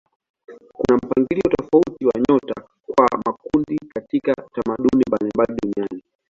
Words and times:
Kuna 0.75 0.97
mpangilio 0.97 1.51
tofauti 1.57 2.05
wa 2.05 2.13
nyota 2.29 2.63
kwa 2.95 3.07
makundi 3.25 3.79
katika 3.93 4.33
tamaduni 4.33 5.03
mbalimbali 5.07 5.57
duniani. 5.61 6.03